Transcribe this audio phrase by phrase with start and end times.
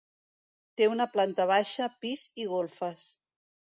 [0.81, 3.05] Té una planta baixa, pis, i golfes.